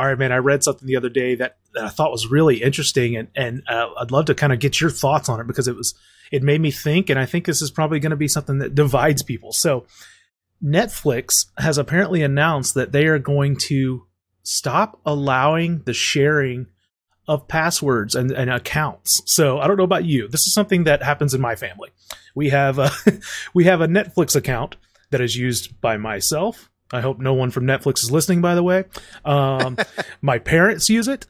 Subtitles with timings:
[0.00, 0.32] All right, man.
[0.32, 3.62] I read something the other day that, that I thought was really interesting, and and
[3.68, 5.94] uh, I'd love to kind of get your thoughts on it because it was
[6.32, 8.74] it made me think, and I think this is probably going to be something that
[8.74, 9.52] divides people.
[9.52, 9.84] So,
[10.64, 14.06] Netflix has apparently announced that they are going to
[14.42, 16.68] stop allowing the sharing
[17.28, 19.20] of passwords and, and accounts.
[19.26, 20.28] So I don't know about you.
[20.28, 21.90] This is something that happens in my family.
[22.34, 22.90] We have a,
[23.54, 24.76] we have a Netflix account
[25.10, 26.69] that is used by myself.
[26.92, 28.84] I hope no one from Netflix is listening, by the way.
[29.24, 29.76] Um,
[30.22, 31.26] my parents use it.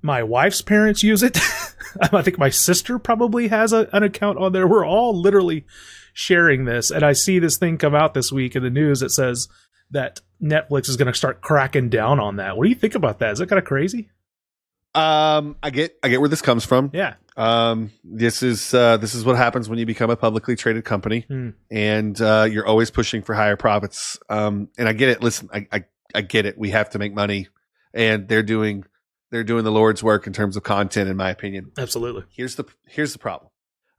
[0.00, 1.38] My wife's parents use it.
[2.00, 4.66] I think my sister probably has a, an account on there.
[4.66, 5.66] We're all literally
[6.12, 6.90] sharing this.
[6.90, 9.48] And I see this thing come out this week in the news that says
[9.90, 12.56] that Netflix is going to start cracking down on that.
[12.56, 13.32] What do you think about that?
[13.32, 14.10] Is that kind of crazy?
[14.94, 16.90] Um, I get, I get where this comes from.
[16.92, 17.14] Yeah.
[17.36, 21.20] Um, this is, uh, this is what happens when you become a publicly traded company
[21.28, 21.50] Hmm.
[21.70, 24.18] and, uh, you're always pushing for higher profits.
[24.28, 25.22] Um, and I get it.
[25.22, 26.58] Listen, I, I, I get it.
[26.58, 27.48] We have to make money
[27.94, 28.84] and they're doing,
[29.30, 31.70] they're doing the Lord's work in terms of content, in my opinion.
[31.78, 32.24] Absolutely.
[32.30, 33.50] Here's the, here's the problem.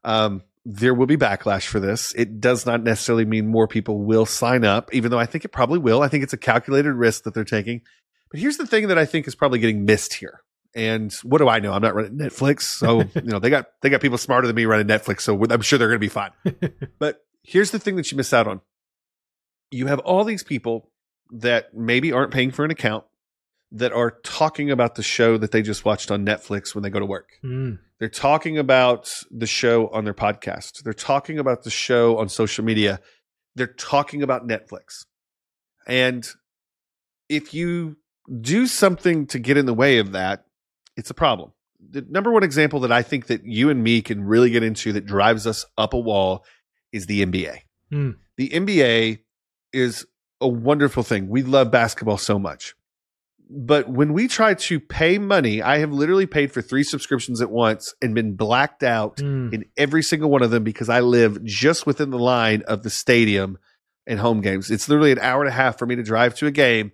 [0.03, 2.14] Um, there will be backlash for this.
[2.16, 5.50] It does not necessarily mean more people will sign up, even though I think it
[5.50, 6.02] probably will.
[6.02, 7.81] I think it's a calculated risk that they're taking.
[8.31, 10.42] But here's the thing that I think is probably getting missed here.
[10.75, 11.73] And what do I know?
[11.73, 14.66] I'm not running Netflix, so you know they got they got people smarter than me
[14.66, 16.31] running Netflix, so I'm sure they're going to be fine.
[17.00, 18.62] but here's the thing that you miss out on:
[19.72, 20.92] you have all these people
[21.31, 23.03] that maybe aren't paying for an account
[23.72, 27.00] that are talking about the show that they just watched on Netflix when they go
[27.00, 27.30] to work.
[27.44, 27.80] Mm.
[28.00, 30.84] They're talking about the show on their podcast.
[30.84, 33.00] They're talking about the show on social media.
[33.56, 35.03] They're talking about Netflix.
[35.86, 36.28] And
[37.28, 37.97] if you
[38.42, 40.45] do something to get in the way of that,
[41.00, 41.52] it's a problem.
[41.92, 44.92] The number one example that I think that you and me can really get into
[44.94, 46.44] that drives us up a wall
[46.91, 47.58] is the NBA.
[47.91, 48.11] Hmm.
[48.38, 49.19] The NBA
[49.73, 50.06] is
[50.41, 51.30] a wonderful thing.
[51.30, 52.75] We love basketball so much.
[53.52, 57.50] But when we try to pay money, I have literally paid for three subscriptions at
[57.50, 59.53] once and been blacked out Mm.
[59.53, 62.90] in every single one of them because I live just within the line of the
[62.91, 63.57] stadium
[64.06, 64.69] and home games.
[64.69, 66.91] It's literally an hour and a half for me to drive to a game.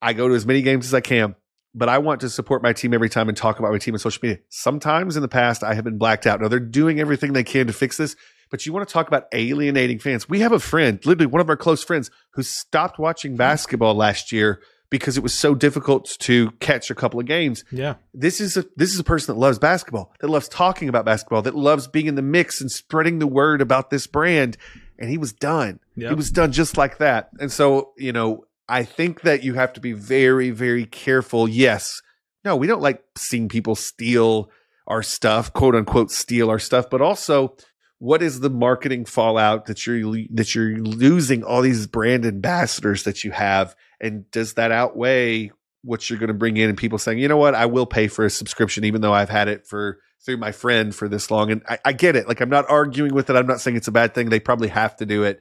[0.00, 1.34] I go to as many games as I can,
[1.76, 3.98] but I want to support my team every time and talk about my team on
[3.98, 4.38] social media.
[4.48, 6.40] Sometimes in the past, I have been blacked out.
[6.40, 8.16] Now they're doing everything they can to fix this,
[8.50, 10.28] but you want to talk about alienating fans.
[10.28, 13.36] We have a friend, literally one of our close friends, who stopped watching hmm.
[13.36, 17.96] basketball last year because it was so difficult to catch a couple of games Yeah.
[18.14, 21.42] this is a this is a person that loves basketball, that loves talking about basketball,
[21.42, 24.56] that loves being in the mix and spreading the word about this brand.
[24.98, 25.80] And he was done.
[25.96, 26.08] Yep.
[26.08, 27.28] He was done just like that.
[27.38, 31.48] And so, you know, I think that you have to be very, very careful.
[31.48, 32.00] Yes.
[32.44, 34.50] No, we don't like seeing people steal
[34.86, 37.56] our stuff, quote unquote, steal our stuff, but also
[37.98, 43.24] what is the marketing fallout that you're that you're losing all these brand ambassadors that
[43.24, 43.74] you have?
[44.00, 45.50] And does that outweigh
[45.82, 47.54] what you're going to bring in and people saying you know what?
[47.54, 50.94] I will pay for a subscription even though i've had it for through my friend
[50.94, 51.50] for this long.
[51.50, 52.28] And i, I get it.
[52.28, 53.36] Like i'm not arguing with it.
[53.36, 54.28] I'm not saying it's a bad thing.
[54.28, 55.40] They probably have to do it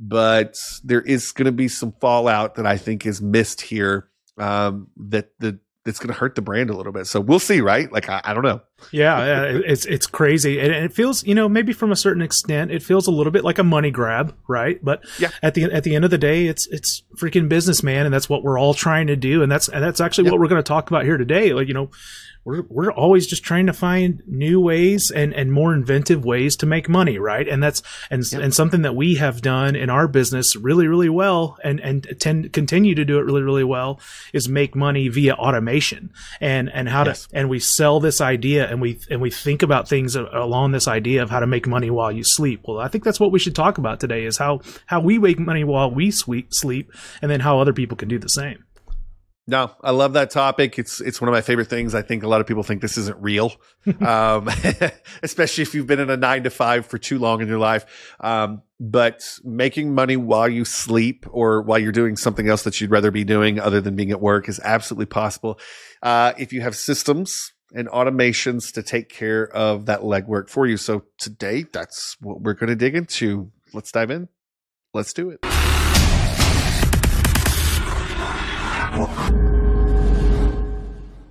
[0.00, 4.08] but there is going to be some fallout that i think is missed here
[4.38, 7.60] um that the that's going to hurt the brand a little bit so we'll see
[7.60, 11.34] right like i, I don't know Yeah, yeah, it's it's crazy, and it feels you
[11.34, 14.36] know maybe from a certain extent it feels a little bit like a money grab,
[14.48, 14.78] right?
[14.84, 15.30] But Yeah.
[15.42, 18.28] at the at the end of the day, it's it's freaking business, man, and that's
[18.28, 20.32] what we're all trying to do, and that's and that's actually Yeah.
[20.32, 21.54] what we're going to talk about here today.
[21.54, 21.90] Like you know,
[22.46, 26.66] we're we're always just trying to find new ways and and more inventive ways to
[26.66, 27.46] make money, right?
[27.48, 28.38] And that's and Yeah.
[28.40, 32.52] and something that we have done in our business really really well, and and tend
[32.52, 34.00] continue to do it really really well
[34.32, 37.26] is make money via automation and and how Yes.
[37.26, 40.86] to and we sell this idea and we and we think about things along this
[40.86, 42.60] idea of how to make money while you sleep.
[42.68, 45.40] Well, I think that's what we should talk about today is how how we make
[45.40, 48.62] money while we sleep sleep and then how other people can do the same.
[49.48, 50.76] No, I love that topic.
[50.76, 51.94] It's it's one of my favorite things.
[51.94, 53.52] I think a lot of people think this isn't real,
[54.00, 54.48] um,
[55.22, 57.86] especially if you've been in a nine to five for too long in your life.
[58.18, 62.90] Um, but making money while you sleep or while you're doing something else that you'd
[62.90, 65.60] rather be doing other than being at work is absolutely possible.
[66.02, 70.76] Uh, if you have systems and automations to take care of that legwork for you.
[70.76, 73.50] So today, that's what we're going to dig into.
[73.72, 74.28] Let's dive in.
[74.92, 75.55] Let's do it.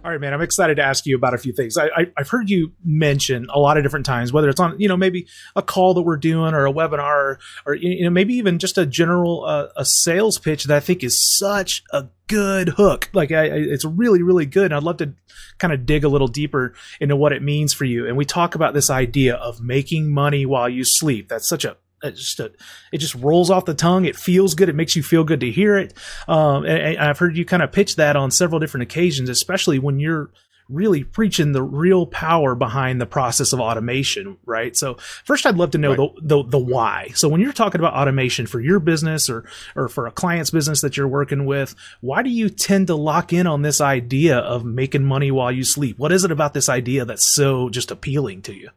[0.05, 0.35] All right, man.
[0.35, 1.77] I'm excited to ask you about a few things.
[1.77, 4.87] I, I, I've heard you mention a lot of different times, whether it's on, you
[4.87, 5.25] know, maybe
[5.55, 8.77] a call that we're doing or a webinar or, or you know, maybe even just
[8.77, 13.09] a general uh, a sales pitch that I think is such a good hook.
[13.13, 14.65] Like, I, I, it's really, really good.
[14.65, 15.13] And I'd love to
[15.57, 18.05] kind of dig a little deeper into what it means for you.
[18.07, 21.29] And we talk about this idea of making money while you sleep.
[21.29, 21.77] That's such a
[22.11, 22.51] just a,
[22.91, 24.05] it just rolls off the tongue.
[24.05, 24.69] It feels good.
[24.69, 25.93] It makes you feel good to hear it.
[26.27, 29.79] Um, and, and I've heard you kind of pitch that on several different occasions, especially
[29.79, 30.29] when you're
[30.69, 34.75] really preaching the real power behind the process of automation, right?
[34.75, 35.97] So first I'd love to know right.
[36.15, 37.11] the, the, the why.
[37.13, 40.81] So when you're talking about automation for your business or or for a client's business
[40.81, 44.65] that you're working with, why do you tend to lock in on this idea of
[44.65, 45.99] making money while you sleep?
[45.99, 48.69] What is it about this idea that's so just appealing to you?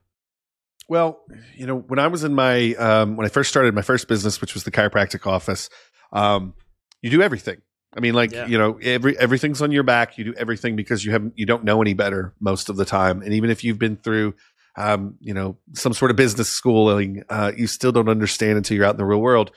[0.89, 1.21] Well,
[1.55, 4.41] you know, when I was in my um, when I first started my first business,
[4.41, 5.69] which was the chiropractic office,
[6.13, 6.55] um,
[7.03, 7.61] you do everything.
[7.95, 8.47] I mean, like yeah.
[8.47, 10.17] you know, every everything's on your back.
[10.17, 13.21] You do everything because you have you don't know any better most of the time,
[13.21, 14.35] and even if you've been through,
[14.77, 18.87] um, you know, some sort of business schooling, uh, you still don't understand until you're
[18.87, 19.51] out in the real world.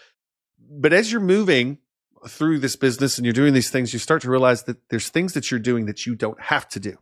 [0.59, 1.77] But as you're moving
[2.27, 5.33] through this business and you're doing these things, you start to realize that there's things
[5.33, 6.97] that you're doing that you don't have to do.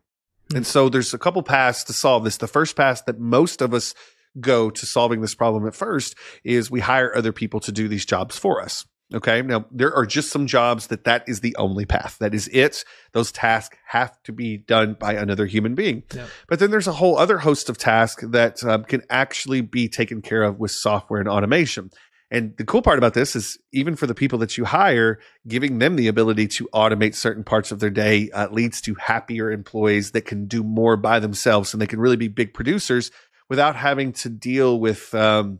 [0.54, 2.36] And so there's a couple paths to solve this.
[2.36, 3.94] The first path that most of us
[4.38, 8.04] go to solving this problem at first is we hire other people to do these
[8.04, 8.84] jobs for us.
[9.12, 9.42] Okay.
[9.42, 12.16] Now there are just some jobs that that is the only path.
[12.20, 12.84] That is it.
[13.12, 16.04] Those tasks have to be done by another human being.
[16.14, 16.26] Yeah.
[16.48, 20.22] But then there's a whole other host of tasks that um, can actually be taken
[20.22, 21.90] care of with software and automation.
[22.32, 25.18] And the cool part about this is even for the people that you hire,
[25.48, 29.50] giving them the ability to automate certain parts of their day uh, leads to happier
[29.50, 33.10] employees that can do more by themselves and they can really be big producers
[33.50, 35.58] without having to deal with um,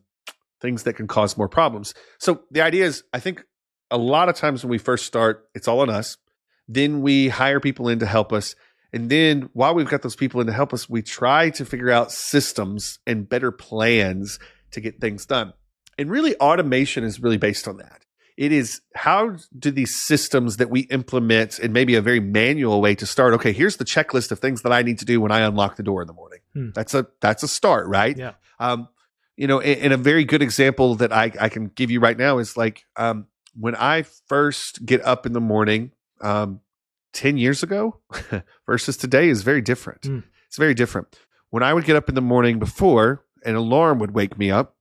[0.63, 1.93] things that can cause more problems.
[2.19, 3.45] So the idea is, I think
[3.91, 6.17] a lot of times when we first start, it's all on us.
[6.69, 8.55] Then we hire people in to help us.
[8.93, 11.91] And then while we've got those people in to help us, we try to figure
[11.91, 14.39] out systems and better plans
[14.71, 15.53] to get things done.
[15.99, 18.05] And really, automation is really based on that.
[18.41, 22.95] It is how do these systems that we implement in maybe a very manual way
[22.95, 23.35] to start?
[23.35, 25.83] Okay, here's the checklist of things that I need to do when I unlock the
[25.83, 26.39] door in the morning.
[26.55, 26.71] Hmm.
[26.75, 28.17] That's a that's a start, right?
[28.17, 28.33] Yeah.
[28.59, 28.89] Um,
[29.37, 32.39] you know, and, a very good example that I, I can give you right now
[32.39, 35.93] is like um, when I first get up in the morning,
[36.23, 36.61] um,
[37.13, 38.01] 10 years ago
[38.67, 40.03] versus today is very different.
[40.03, 40.25] Mm.
[40.47, 41.19] It's very different.
[41.51, 44.77] When I would get up in the morning before an alarm would wake me up,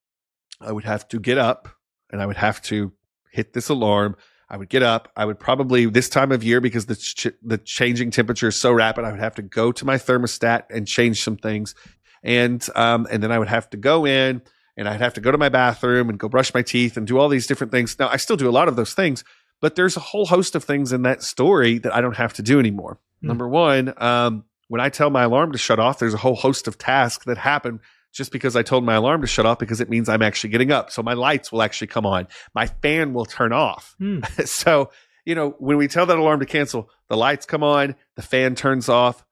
[0.61, 1.67] I would have to get up
[2.09, 2.93] and I would have to
[3.31, 4.15] hit this alarm.
[4.49, 5.11] I would get up.
[5.15, 8.71] I would probably this time of year because the ch- the changing temperature is so
[8.71, 9.05] rapid.
[9.05, 11.75] I would have to go to my thermostat and change some things
[12.23, 14.41] and um, and then I would have to go in
[14.77, 17.17] and I'd have to go to my bathroom and go brush my teeth and do
[17.17, 17.97] all these different things.
[17.99, 19.23] Now I still do a lot of those things,
[19.61, 22.41] but there's a whole host of things in that story that I don't have to
[22.41, 22.99] do anymore.
[23.23, 23.27] Mm.
[23.27, 26.67] Number one, um, when I tell my alarm to shut off, there's a whole host
[26.67, 27.79] of tasks that happen
[28.11, 30.71] just because I told my alarm to shut off because it means I'm actually getting
[30.71, 30.91] up.
[30.91, 32.27] So my lights will actually come on.
[32.53, 33.95] My fan will turn off.
[34.01, 34.47] Mm.
[34.47, 34.91] so,
[35.25, 38.55] you know, when we tell that alarm to cancel, the lights come on, the fan
[38.55, 39.23] turns off,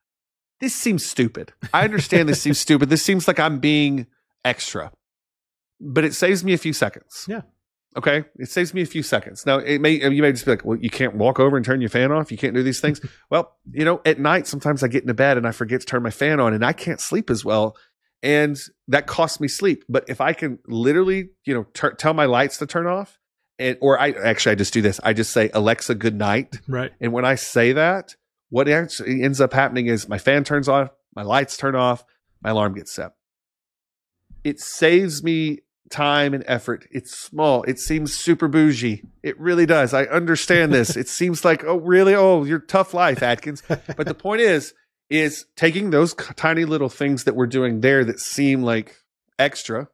[0.60, 1.54] this seems stupid.
[1.74, 2.90] I understand this seems stupid.
[2.90, 4.08] This seems like I'm being
[4.44, 4.92] extra,
[5.80, 7.26] but it saves me a few seconds.
[7.28, 7.42] Yeah.
[7.96, 8.26] Okay.
[8.38, 9.46] It saves me a few seconds.
[9.46, 11.82] Now, it may, you may just be like, well, you can't walk over and turn
[11.82, 12.32] your fan off.
[12.32, 13.02] You can't do these things.
[13.32, 16.04] well, you know, at night, sometimes I get into bed and I forget to turn
[16.04, 17.76] my fan on and I can't sleep as well.
[18.24, 19.84] And that costs me sleep.
[19.88, 23.20] But if I can literally, you know, ter- tell my lights to turn off
[23.60, 25.00] and, or I actually, I just do this.
[25.04, 26.60] I just say, Alexa, good night.
[26.68, 26.92] Right.
[27.00, 28.16] And when I say that,
[28.50, 32.06] what actually ends up happening is my fan turns off, my lights turn off,
[32.42, 33.12] my alarm gets set.
[34.44, 35.60] It saves me
[35.90, 36.88] time and effort.
[36.92, 37.64] It's small.
[37.64, 39.04] It seems super bougie.
[39.24, 39.94] It really does.
[39.94, 40.96] I understand this.
[40.98, 42.16] it seems like, oh, really?
[42.16, 43.64] Oh, your tough life, Atkins.
[43.68, 44.74] But the point is,
[45.10, 48.96] is taking those tiny little things that we're doing there that seem like
[49.40, 49.88] extra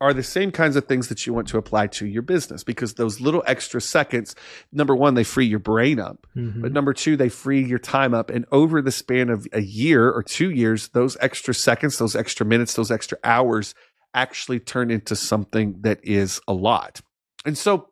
[0.00, 2.94] are the same kinds of things that you want to apply to your business because
[2.94, 4.34] those little extra seconds,
[4.72, 6.26] number one, they free your brain up.
[6.34, 6.62] Mm-hmm.
[6.62, 8.30] But number two, they free your time up.
[8.30, 12.46] And over the span of a year or two years, those extra seconds, those extra
[12.46, 13.74] minutes, those extra hours
[14.14, 17.02] actually turn into something that is a lot.
[17.44, 17.88] And so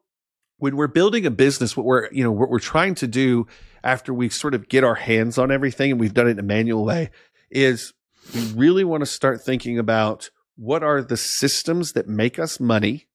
[0.56, 3.46] when we're building a business, what we're, you know, what we're trying to do
[3.82, 6.42] after we sort of get our hands on everything and we've done it in a
[6.42, 7.10] manual way
[7.50, 7.92] is
[8.34, 13.06] we really want to start thinking about what are the systems that make us money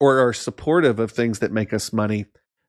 [0.00, 2.26] or are supportive of things that make us money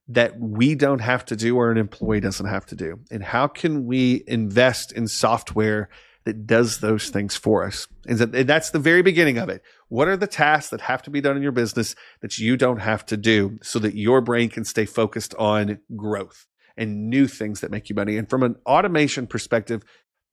[0.07, 2.99] that we don't have to do or an employee doesn't have to do?
[3.11, 5.89] And how can we invest in software
[6.23, 7.87] that does those things for us?
[8.07, 9.61] And that's the very beginning of it.
[9.89, 12.79] What are the tasks that have to be done in your business that you don't
[12.79, 16.45] have to do so that your brain can stay focused on growth
[16.77, 18.17] and new things that make you money?
[18.17, 19.83] And from an automation perspective,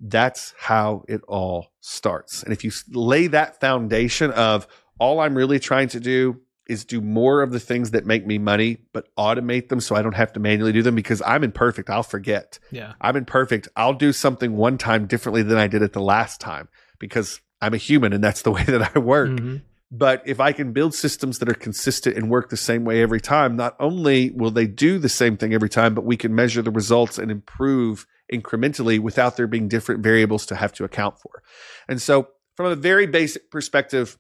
[0.01, 2.43] that's how it all starts.
[2.43, 4.67] And if you lay that foundation of
[4.99, 8.39] all I'm really trying to do is do more of the things that make me
[8.39, 11.91] money, but automate them so I don't have to manually do them because I'm imperfect.
[11.91, 12.59] I'll forget.
[12.71, 12.95] Yeah.
[13.01, 13.69] I'm imperfect.
[13.77, 17.75] I'll do something one time differently than I did it the last time because I'm
[17.75, 19.31] a human and that's the way that I work.
[19.31, 19.57] Mm-hmm.
[19.97, 23.21] But if I can build systems that are consistent and work the same way every
[23.21, 26.63] time, not only will they do the same thing every time, but we can measure
[26.63, 31.45] the results and improve incrementally without there being different variables to have to account for.
[31.87, 34.19] And so, from a very basic perspective,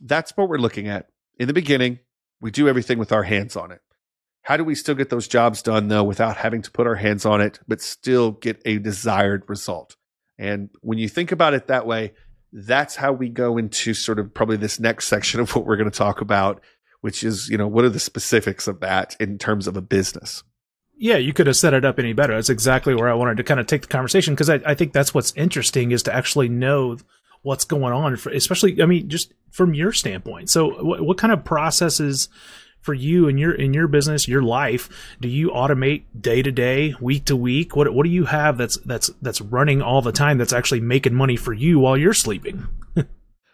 [0.00, 1.06] that's what we're looking at.
[1.38, 2.00] In the beginning,
[2.40, 3.80] we do everything with our hands on it.
[4.42, 7.24] How do we still get those jobs done though without having to put our hands
[7.24, 9.94] on it, but still get a desired result?
[10.36, 12.14] And when you think about it that way,
[12.52, 15.90] that's how we go into sort of probably this next section of what we're going
[15.90, 16.62] to talk about,
[17.00, 20.42] which is, you know, what are the specifics of that in terms of a business?
[20.96, 22.34] Yeah, you could have set it up any better.
[22.34, 24.92] That's exactly where I wanted to kind of take the conversation because I, I think
[24.92, 26.98] that's what's interesting is to actually know
[27.40, 30.48] what's going on, for, especially, I mean, just from your standpoint.
[30.50, 32.28] So, what, what kind of processes
[32.82, 34.88] for you in your in your business, your life,
[35.20, 37.74] do you automate day to day, week to week?
[37.74, 41.14] What what do you have that's that's that's running all the time that's actually making
[41.14, 42.66] money for you while you're sleeping?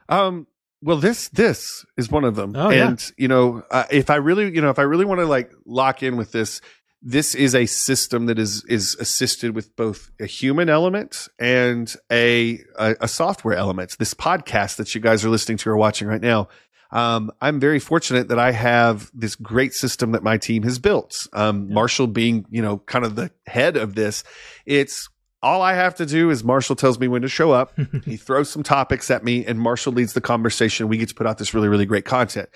[0.08, 0.46] um
[0.82, 2.54] well this this is one of them.
[2.56, 3.14] Oh, and yeah.
[3.16, 6.02] you know, uh, if I really, you know, if I really want to like lock
[6.02, 6.60] in with this,
[7.02, 12.60] this is a system that is is assisted with both a human element and a,
[12.76, 13.96] a, a software element.
[13.98, 16.48] This podcast that you guys are listening to or watching right now
[16.90, 21.26] um, I'm very fortunate that I have this great system that my team has built.
[21.32, 21.74] Um, yeah.
[21.74, 24.24] Marshall being, you know, kind of the head of this,
[24.64, 25.08] it's
[25.42, 27.78] all I have to do is Marshall tells me when to show up.
[28.04, 30.88] he throws some topics at me and Marshall leads the conversation.
[30.88, 32.48] We get to put out this really, really great content.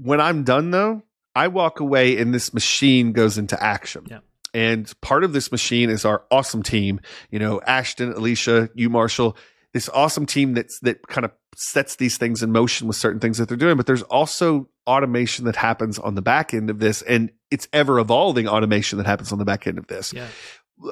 [0.00, 1.02] When I'm done though,
[1.34, 4.06] I walk away and this machine goes into action.
[4.08, 4.18] Yeah.
[4.54, 7.00] And part of this machine is our awesome team,
[7.30, 9.36] you know, Ashton, Alicia, you, Marshall,
[9.72, 13.38] this awesome team that's that kind of sets these things in motion with certain things
[13.38, 17.02] that they're doing but there's also automation that happens on the back end of this
[17.02, 20.12] and it's ever evolving automation that happens on the back end of this.
[20.12, 20.28] Yeah.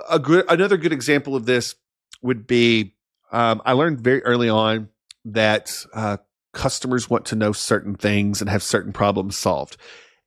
[0.09, 1.75] a good another good example of this
[2.23, 2.95] would be
[3.33, 4.89] um, i learned very early on
[5.25, 6.19] that uh,
[6.53, 9.77] customers want to know certain things and have certain problems solved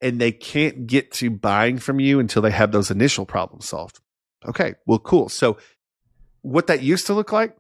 [0.01, 4.00] and they can't get to buying from you until they have those initial problems solved.
[4.45, 5.29] Okay well cool.
[5.29, 5.57] So
[6.41, 7.55] what that used to look like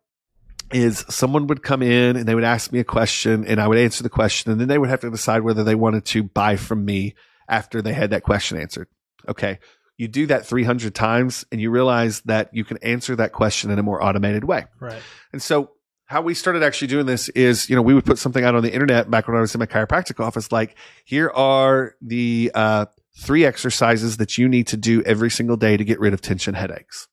[0.73, 3.77] is someone would come in and they would ask me a question and I would
[3.77, 6.55] answer the question and then they would have to decide whether they wanted to buy
[6.55, 7.15] from me
[7.47, 8.87] after they had that question answered.
[9.27, 9.59] Okay.
[9.97, 13.79] You do that 300 times and you realize that you can answer that question in
[13.79, 14.65] a more automated way.
[14.79, 15.01] Right.
[15.31, 15.71] And so
[16.05, 18.63] how we started actually doing this is, you know, we would put something out on
[18.63, 20.75] the internet back when I was in my chiropractic office, like
[21.05, 25.83] here are the, uh, three exercises that you need to do every single day to
[25.83, 27.07] get rid of tension headaches.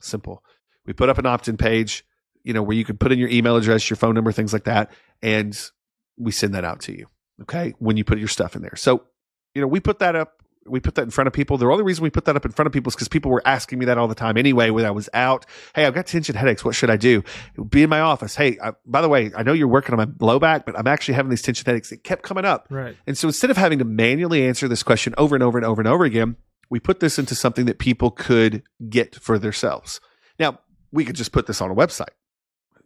[0.00, 0.42] Simple.
[0.86, 2.04] We put up an opt-in page
[2.42, 4.64] you know, where you can put in your email address, your phone number, things like
[4.64, 4.90] that.
[5.22, 5.58] And
[6.16, 7.06] we send that out to you.
[7.42, 7.74] Okay.
[7.78, 8.76] When you put your stuff in there.
[8.76, 9.04] So,
[9.54, 10.34] you know, we put that up.
[10.66, 11.56] We put that in front of people.
[11.56, 13.42] The only reason we put that up in front of people is because people were
[13.46, 15.46] asking me that all the time anyway when I was out.
[15.74, 16.64] Hey, I've got tension headaches.
[16.64, 17.24] What should I do?
[17.70, 18.36] Be in my office.
[18.36, 20.86] Hey, I, by the way, I know you're working on my low back, but I'm
[20.86, 21.90] actually having these tension headaches.
[21.92, 22.66] It kept coming up.
[22.70, 22.94] Right.
[23.06, 25.80] And so instead of having to manually answer this question over and over and over
[25.80, 26.36] and over again,
[26.68, 29.98] we put this into something that people could get for themselves.
[30.38, 30.58] Now,
[30.92, 32.10] we could just put this on a website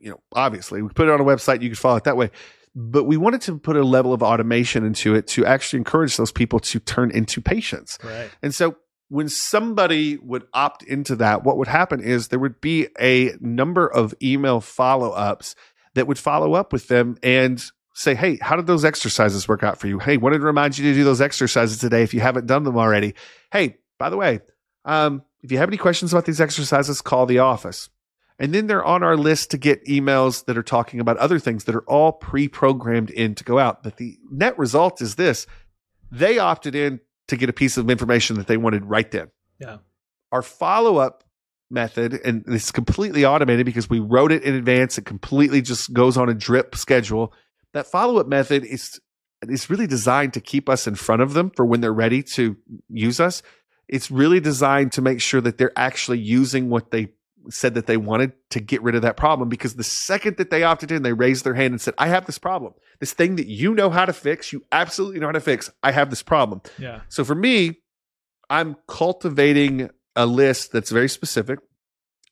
[0.05, 2.31] you know, obviously we put it on a website, you could follow it that way.
[2.77, 6.31] But we wanted to put a level of automation into it to actually encourage those
[6.31, 7.99] people to turn into patients.
[8.05, 8.31] Right.
[8.43, 8.77] And so
[9.09, 13.87] when somebody would opt into that, what would happen is there would be a number
[13.87, 15.55] of email follow ups
[15.95, 19.79] that would follow up with them and say, Hey, how did those exercises work out
[19.79, 20.01] for you?
[20.01, 22.77] Hey, wanted to remind you to do those exercises today if you haven't done them
[22.77, 23.15] already.
[23.53, 24.41] Hey, by the way,
[24.85, 27.89] um, if you have any questions about these exercises, call the office.
[28.39, 31.65] And then they're on our list to get emails that are talking about other things
[31.65, 33.83] that are all pre programmed in to go out.
[33.83, 35.47] But the net result is this
[36.11, 39.29] they opted in to get a piece of information that they wanted right then.
[39.59, 39.79] Yeah.
[40.33, 41.25] Our follow up
[41.71, 44.99] method, and it's completely automated because we wrote it in advance.
[44.99, 47.33] It completely just goes on a drip schedule.
[47.73, 49.01] That follow up method is
[49.43, 52.57] is really designed to keep us in front of them for when they're ready to
[52.89, 53.43] use us.
[53.89, 57.09] It's really designed to make sure that they're actually using what they
[57.51, 60.63] said that they wanted to get rid of that problem because the second that they
[60.63, 62.75] opted in, they raised their hand and said, I have this problem.
[63.01, 65.71] This thing that you know how to fix, you absolutely know how to fix.
[65.83, 66.63] I have this problem.
[66.79, 67.01] Yeah.
[67.09, 67.79] So for me,
[68.51, 71.59] I'm cultivating a list that's very specific,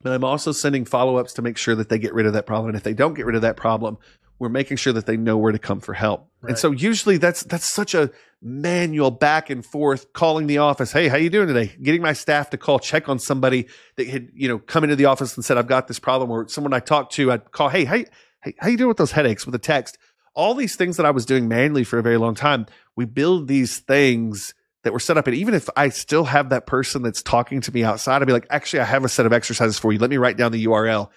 [0.02, 2.46] but I'm also sending follow ups to make sure that they get rid of that
[2.46, 2.68] problem.
[2.68, 3.98] And if they don't get rid of that problem,
[4.38, 6.28] we're making sure that they know where to come for help.
[6.40, 6.50] Right.
[6.50, 8.10] And so usually that's that's such a
[8.40, 10.92] manual back and forth calling the office.
[10.92, 11.72] Hey, how you doing today?
[11.80, 15.04] Getting my staff to call check on somebody that had, you know, come into the
[15.04, 17.84] office and said I've got this problem or someone I talked to, I'd call, "Hey,
[17.84, 18.06] hey,
[18.42, 19.98] hey how you doing with those headaches?" with a text.
[20.34, 23.48] All these things that I was doing manually for a very long time, we build
[23.48, 25.26] these things that were set up.
[25.26, 28.32] And even if I still have that person that's talking to me outside, I'd be
[28.32, 29.98] like, actually, I have a set of exercises for you.
[29.98, 31.10] Let me write down the URL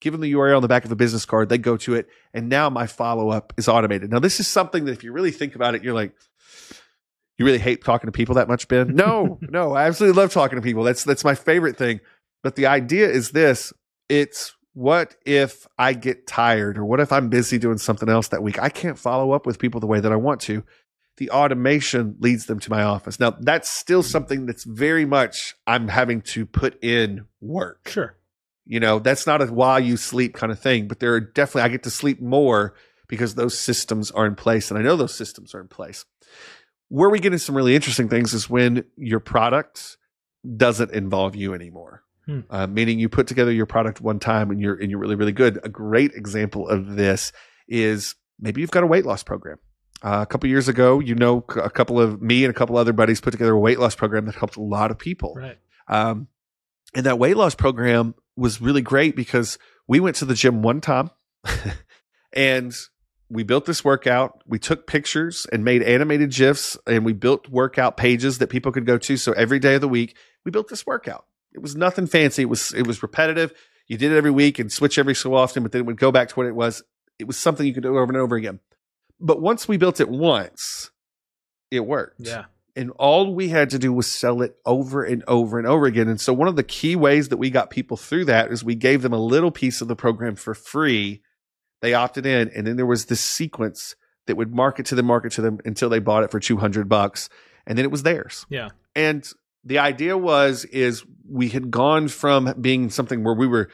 [0.00, 1.48] give them the URL on the back of a business card.
[1.48, 2.08] They go to it.
[2.32, 4.10] And now my follow up is automated.
[4.10, 6.12] Now, this is something that if you really think about it, you're like,
[7.38, 8.94] you really hate talking to people that much, Ben?
[8.94, 10.82] No, no, I absolutely love talking to people.
[10.82, 12.00] That's that's my favorite thing.
[12.42, 13.72] But the idea is this:
[14.08, 18.42] it's what if I get tired or what if I'm busy doing something else that
[18.42, 18.60] week?
[18.60, 20.64] I can't follow up with people the way that I want to.
[21.16, 23.18] The automation leads them to my office.
[23.18, 27.88] Now, that's still something that's very much I'm having to put in work.
[27.88, 28.17] Sure.
[28.68, 31.62] You know, that's not a while you sleep kind of thing, but there are definitely,
[31.62, 32.74] I get to sleep more
[33.08, 34.70] because those systems are in place.
[34.70, 36.04] And I know those systems are in place.
[36.88, 39.96] Where we get into some really interesting things is when your product
[40.56, 42.04] doesn't involve you anymore.
[42.26, 42.40] Hmm.
[42.50, 45.32] Uh, meaning you put together your product one time and you're and you're really really
[45.32, 45.58] good.
[45.64, 47.32] A great example of this
[47.68, 49.58] is maybe you've got a weight loss program.
[50.02, 52.92] Uh, a couple years ago, you know, a couple of me and a couple other
[52.92, 55.34] buddies put together a weight loss program that helped a lot of people.
[55.36, 55.58] Right.
[55.88, 56.28] Um,
[56.94, 60.80] and that weight loss program was really great because we went to the gym one
[60.80, 61.10] time
[62.32, 62.72] and
[63.28, 64.42] we built this workout.
[64.46, 68.86] We took pictures and made animated GIFs and we built workout pages that people could
[68.86, 69.16] go to.
[69.16, 71.26] So every day of the week, we built this workout.
[71.52, 72.42] It was nothing fancy.
[72.42, 73.52] It was, it was repetitive.
[73.88, 76.12] You did it every week and switch every so often, but then it would go
[76.12, 76.82] back to what it was.
[77.18, 78.60] It was something you could do over and over again.
[79.18, 80.90] But once we built it once,
[81.70, 82.20] it worked.
[82.20, 82.44] Yeah
[82.78, 86.06] and all we had to do was sell it over and over and over again.
[86.06, 88.76] And so one of the key ways that we got people through that is we
[88.76, 91.20] gave them a little piece of the program for free.
[91.82, 93.96] They opted in, and then there was this sequence
[94.28, 97.28] that would market to them, market to them until they bought it for 200 bucks,
[97.66, 98.46] and then it was theirs.
[98.48, 98.68] Yeah.
[98.94, 99.28] And
[99.64, 103.70] the idea was is we had gone from being something where we were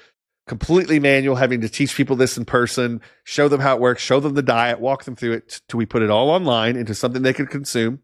[0.46, 4.18] completely manual, having to teach people this in person, show them how it works, show
[4.18, 7.20] them the diet, walk them through it, to we put it all online into something
[7.20, 8.00] they could consume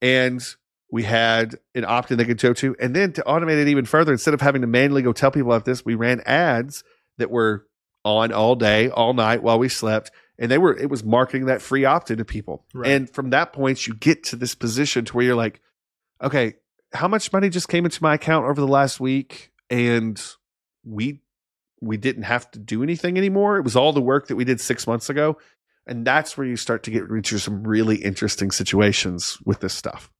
[0.00, 0.42] and
[0.90, 2.76] we had an opt-in they could go to.
[2.80, 5.50] And then to automate it even further, instead of having to manually go tell people
[5.50, 6.84] about this, we ran ads
[7.18, 7.66] that were
[8.04, 10.10] on all day, all night while we slept.
[10.38, 12.64] And they were, it was marketing that free opt-in to people.
[12.72, 12.92] Right.
[12.92, 15.60] And from that point, you get to this position to where you're like,
[16.22, 16.54] okay,
[16.92, 19.50] how much money just came into my account over the last week?
[19.70, 20.22] And
[20.84, 21.20] we,
[21.80, 23.56] we didn't have to do anything anymore.
[23.56, 25.38] It was all the work that we did six months ago.
[25.86, 30.10] And that's where you start to get into some really interesting situations with this stuff.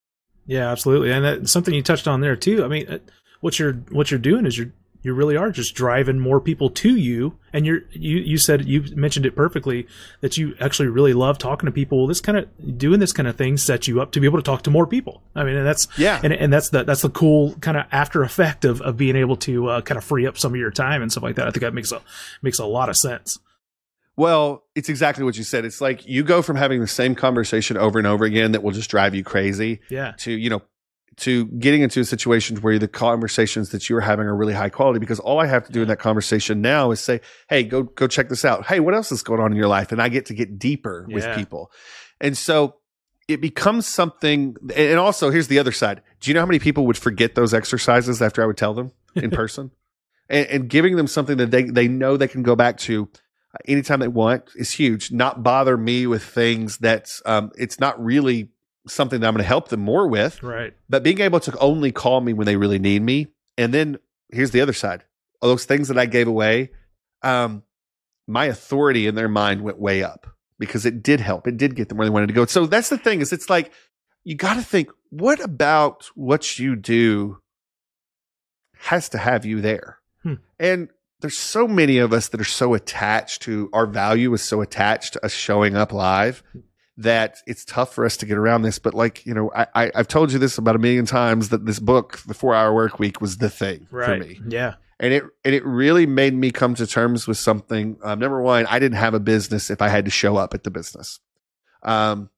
[0.47, 1.11] Yeah, absolutely.
[1.11, 2.65] And that's something you touched on there too.
[2.65, 2.99] I mean, uh,
[3.41, 4.73] what you're what you're doing is you're
[5.07, 8.83] you really are just driving more people to you and you're you you said you
[8.97, 9.87] mentioned it perfectly
[10.21, 13.37] that you actually really love talking to people this kind of doing this kind of
[13.37, 15.65] thing sets you up to be able to talk to more people i mean and
[15.65, 18.97] that's yeah and, and that's the that's the cool kind of after effect of, of
[18.97, 21.37] being able to uh, kind of free up some of your time and stuff like
[21.37, 22.03] that i think that makes a
[22.43, 23.39] makes a lot of sense
[24.17, 25.65] well, it's exactly what you said.
[25.65, 28.73] It's like you go from having the same conversation over and over again that will
[28.73, 29.81] just drive you crazy.
[29.91, 30.13] Yeah.
[30.19, 30.63] To, you know,
[31.19, 34.99] to getting into situations where the conversations that you are having are really high quality
[34.99, 38.07] because all I have to do in that conversation now is say, Hey, go, go
[38.07, 38.67] check this out.
[38.67, 39.93] Hey, what else is going on in your life?
[39.93, 41.15] And I get to get deeper yeah.
[41.15, 41.71] with people.
[42.21, 42.77] And so
[43.29, 44.57] it becomes something.
[44.75, 46.03] And also here's the other side.
[46.21, 48.93] Do you know how many people would forget those exercises after I would tell them
[49.15, 49.71] in person
[50.29, 53.09] and, and giving them something that they, they know they can go back to
[53.67, 55.13] anytime they want is huge.
[55.13, 58.51] Not bother me with things that's um, it's not really
[58.89, 60.43] something that I'm going to help them more with.
[60.43, 60.75] Right.
[60.89, 63.99] But being able to only call me when they really need me, and then
[64.31, 65.05] here's the other side:
[65.41, 66.71] All those things that I gave away,
[67.23, 67.63] um,
[68.27, 70.27] my authority in their mind went way up
[70.59, 71.47] because it did help.
[71.47, 72.47] It did get them where they wanted to go.
[72.47, 73.73] So that's the thing: is it's like
[74.25, 77.39] you got to think, what about what you do
[78.79, 79.99] has to have you there?
[80.23, 80.35] Hmm.
[80.59, 80.89] And
[81.21, 85.15] there's so many of us that are so attached to our value is so attached
[85.15, 86.43] to us showing up live
[86.99, 88.79] that it's tough for us to get around this.
[88.79, 91.67] But like, you know, I, I have told you this about a million times that
[91.67, 94.07] this book, The Four Hour Work Week, was the thing right.
[94.07, 94.41] for me.
[94.49, 94.75] Yeah.
[94.99, 97.99] And it and it really made me come to terms with something.
[98.03, 100.65] Um, number one, I didn't have a business if I had to show up at
[100.65, 101.21] the business.
[101.83, 102.31] Um,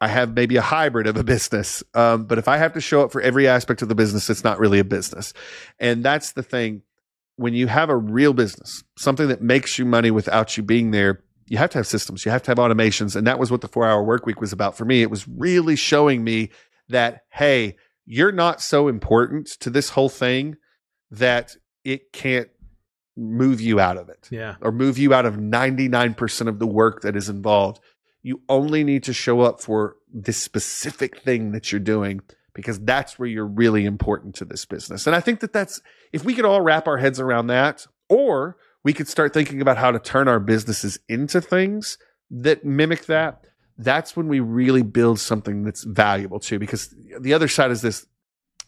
[0.00, 3.02] I have maybe a hybrid of a business, um, but if I have to show
[3.02, 5.34] up for every aspect of the business, it's not really a business.
[5.78, 6.82] And that's the thing
[7.36, 11.22] when you have a real business, something that makes you money without you being there,
[11.46, 13.14] you have to have systems, you have to have automations.
[13.14, 15.02] And that was what the four hour work week was about for me.
[15.02, 16.50] It was really showing me
[16.88, 20.56] that, hey, you're not so important to this whole thing
[21.10, 22.48] that it can't
[23.16, 24.28] move you out of it.
[24.30, 24.56] Yeah.
[24.60, 27.80] Or move you out of 99% of the work that is involved.
[28.22, 32.20] You only need to show up for this specific thing that you're doing
[32.56, 35.06] because that's where you're really important to this business.
[35.06, 35.80] And I think that that's,
[36.12, 39.76] if we could all wrap our heads around that, or we could start thinking about
[39.76, 41.98] how to turn our businesses into things
[42.30, 43.44] that mimic that,
[43.78, 46.58] that's when we really build something that's valuable too.
[46.58, 48.06] Because the other side is this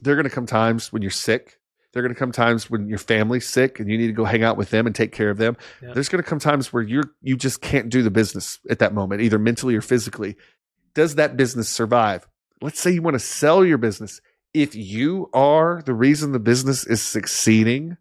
[0.03, 1.59] there are going to come times when you're sick
[1.93, 4.25] There are going to come times when your family's sick and you need to go
[4.25, 5.57] hang out with them and take care of them.
[5.83, 5.95] Yeah.
[5.95, 8.93] There's going to come times where you're you just can't do the business at that
[8.93, 10.37] moment, either mentally or physically.
[10.95, 12.29] Does that business survive?
[12.61, 14.21] Let's say you want to sell your business.
[14.55, 17.97] If you are the reason the business is succeeding,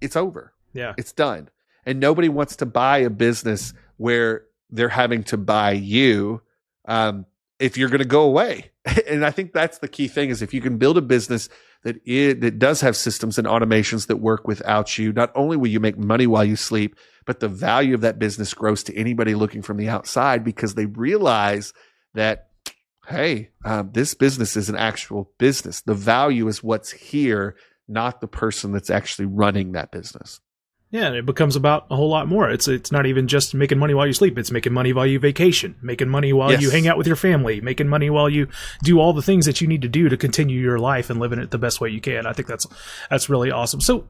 [0.00, 0.52] it's over.
[0.72, 0.94] Yeah.
[0.96, 1.48] It's done.
[1.84, 6.42] And nobody wants to buy a business where they're having to buy you
[6.86, 7.26] um,
[7.58, 8.70] if you're going to go away.
[9.08, 11.48] and I think that's the key thing is if you can build a business
[11.84, 15.68] that it that does have systems and automations that work without you, not only will
[15.68, 19.34] you make money while you sleep, but the value of that business grows to anybody
[19.34, 21.72] looking from the outside because they realize
[22.14, 22.48] that
[23.08, 25.80] hey, um, this business is an actual business.
[25.80, 27.56] The value is what's here,
[27.88, 30.40] not the person that's actually running that business.
[30.90, 32.50] Yeah, and it becomes about a whole lot more.
[32.50, 34.36] It's it's not even just making money while you sleep.
[34.36, 36.60] It's making money while you vacation, making money while Yes.
[36.60, 38.48] you hang out with your family, making money while you
[38.82, 41.38] do all the things that you need to do to continue your life and living
[41.38, 42.26] it the best way you can.
[42.26, 42.66] I think that's
[43.08, 43.80] that's really awesome.
[43.80, 44.06] So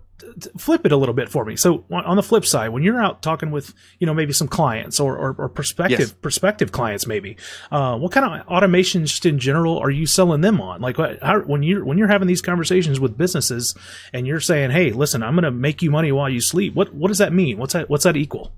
[0.57, 1.57] flip it a little bit for me.
[1.57, 5.01] So on the flip side, when you're out talking with you know maybe some clients
[5.01, 6.12] or or, or prospective Yes.
[6.12, 7.37] prospective clients, maybe
[7.70, 10.81] uh, what kind of automation just in general are you selling them on?
[10.81, 13.75] Like how, when you're when you're having these conversations with businesses
[14.12, 16.75] and you're saying, hey, listen, I'm going to make you money while you sleep.
[16.75, 17.59] What what does that mean?
[17.59, 18.53] What's that what's that equal?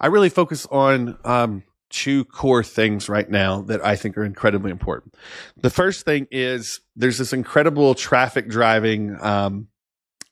[0.00, 4.70] I really focus on um, two core things right now that I think are incredibly
[4.70, 5.14] important.
[5.56, 9.68] The first thing is there's this incredible traffic driving um,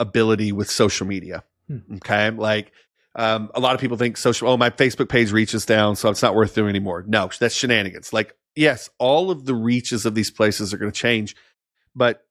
[0.00, 1.44] ability with social media.
[1.68, 1.96] Hmm.
[1.96, 2.30] Okay.
[2.30, 2.72] Like,
[3.16, 6.22] um, a lot of people think social, oh, my Facebook page reaches down, so it's
[6.22, 7.04] not worth doing anymore.
[7.06, 8.12] No, that's shenanigans.
[8.12, 11.36] Like, yes, all of the reaches of these places are going to change,
[11.94, 12.26] but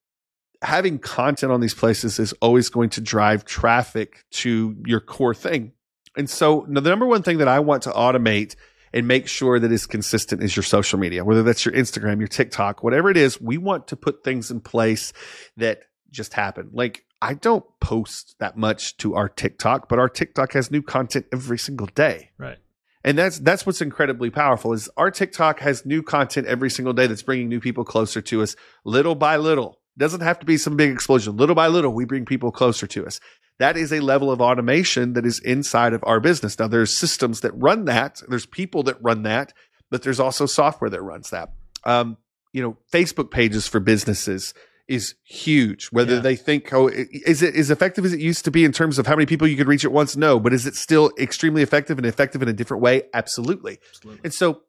[0.62, 5.74] having content on these places is always going to drive traffic to your core thing.
[6.16, 8.56] And so the number one thing that I want to automate
[8.94, 12.28] and make sure that is consistent is your social media, whether that's your Instagram, your
[12.28, 15.12] TikTok, whatever it is, we want to put things in place
[15.58, 16.70] that just happen.
[16.72, 21.26] Like I don't post that much to our TikTok, but our TikTok has new content
[21.32, 22.32] every single day.
[22.38, 22.58] Right.
[23.06, 27.08] And that's that's what's incredibly powerful is our TikTok has new content every single day
[27.08, 29.80] that's bringing new people closer to us little by little.
[29.98, 31.38] Doesn't have to be some big explosion.
[31.38, 33.22] Little by little, we bring people closer to us.
[33.58, 36.60] That is a level of automation that is inside of our business.
[36.60, 38.22] Now there's systems that run that.
[38.28, 39.54] There's people that run that,
[39.90, 41.54] but there's also software that runs that.
[41.86, 42.18] Um,
[42.52, 44.54] you know, Facebook pages for businesses
[44.88, 45.88] is huge.
[45.88, 46.22] Whether Yeah.
[46.22, 49.08] they think, oh, is it as effective as it used to be in terms of
[49.08, 50.16] how many people you could reach at once?
[50.18, 53.04] No, but is it still extremely effective and effective in a different way?
[53.14, 53.80] Absolutely.
[53.96, 54.22] Absolutely.
[54.26, 54.62] And so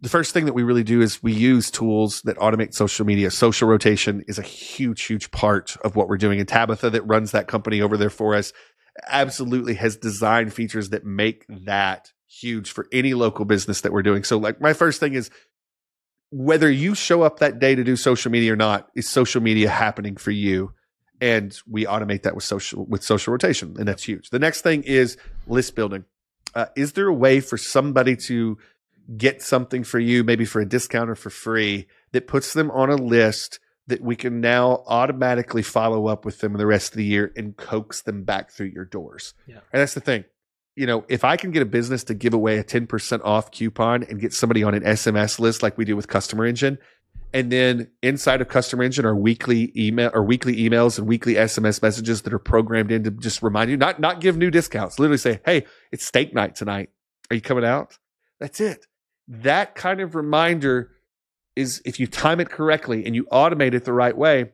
[0.00, 3.30] the first thing that we really do is we use tools that automate social media.
[3.30, 6.38] Social rotation is a huge, huge part of what we're doing.
[6.38, 8.52] And Tabitha that runs that company over there for us
[9.08, 14.22] absolutely has designed features that make that huge for any local business that we're doing.
[14.24, 15.30] So like my first thing is
[16.30, 19.68] whether you show up that day to do social media or not, is social media
[19.68, 20.72] happening for you?
[21.20, 24.30] And we automate that with social with social rotation, and that's huge.
[24.30, 25.16] The next thing is
[25.48, 26.04] list building.
[26.54, 28.56] Uh, is there a way for somebody to
[29.16, 32.90] get something for you, maybe for a discount or for free, that puts them on
[32.90, 37.04] a list that we can now automatically follow up with them the rest of the
[37.04, 39.34] year and coax them back through your doors?
[39.46, 39.56] Yeah.
[39.72, 40.24] And that's the thing.
[40.78, 44.04] You know, if I can get a business to give away a 10% off coupon
[44.04, 46.78] and get somebody on an SMS list like we do with Customer Engine,
[47.34, 51.82] and then inside of Customer Engine are weekly email or weekly emails and weekly SMS
[51.82, 55.00] messages that are programmed in to just remind you, not not give new discounts.
[55.00, 56.90] Literally say, "Hey, it's steak night tonight.
[57.30, 57.98] Are you coming out?"
[58.38, 58.86] That's it.
[59.26, 60.92] That kind of reminder
[61.56, 64.52] is if you time it correctly and you automate it the right way.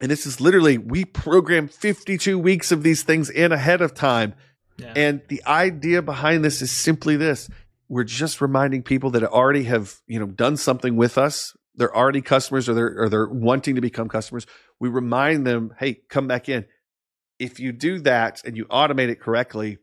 [0.00, 4.32] And this is literally we program 52 weeks of these things in ahead of time.
[4.80, 4.92] Yeah.
[4.96, 7.48] And the idea behind this is simply this.
[7.88, 11.56] We're just reminding people that already have, you know, done something with us.
[11.74, 14.46] They're already customers or they're or they're wanting to become customers.
[14.78, 16.66] We remind them, hey, come back in.
[17.38, 19.78] If you do that and you automate it correctly,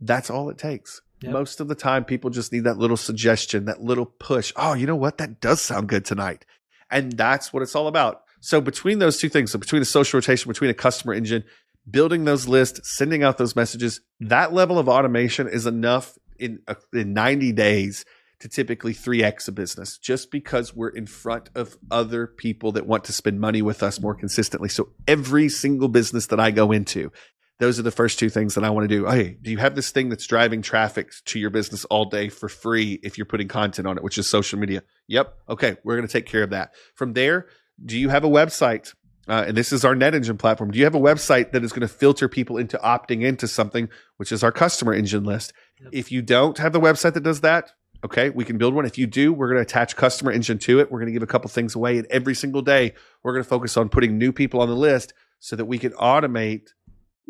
[0.00, 1.00] that's all it takes.
[1.20, 1.32] Yep.
[1.32, 4.52] Most of the time, people just need that little suggestion, that little push.
[4.56, 5.18] Oh, you know what?
[5.18, 6.44] That does sound good tonight.
[6.90, 8.22] And that's what it's all about.
[8.40, 11.44] So between those two things, so between a social rotation, between a customer engine,
[11.90, 16.74] building those lists, sending out those messages, that level of automation is enough in uh,
[16.92, 18.04] in 90 days
[18.40, 23.04] to typically 3x a business just because we're in front of other people that want
[23.04, 24.68] to spend money with us more consistently.
[24.68, 27.12] So every single business that I go into,
[27.60, 29.06] those are the first two things that I want to do.
[29.06, 32.48] Hey, do you have this thing that's driving traffic to your business all day for
[32.48, 34.82] free if you're putting content on it, which is social media?
[35.06, 35.32] Yep.
[35.48, 36.74] Okay, we're going to take care of that.
[36.96, 37.46] From there,
[37.84, 38.92] do you have a website?
[39.28, 40.70] Uh, and this is our net engine platform.
[40.72, 43.88] Do you have a website that is going to filter people into opting into something,
[44.16, 45.52] which is our customer engine list?
[45.80, 45.90] Yep.
[45.92, 47.70] If you don't have the website that does that,
[48.04, 48.84] okay, we can build one.
[48.84, 50.90] If you do, we're going to attach customer engine to it.
[50.90, 51.98] We're going to give a couple things away.
[51.98, 55.14] And every single day, we're going to focus on putting new people on the list
[55.38, 56.70] so that we can automate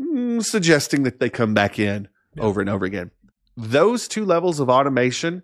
[0.00, 2.42] mm, suggesting that they come back in Yeah.
[2.44, 3.10] over and over again.
[3.54, 5.42] Those two levels of automation,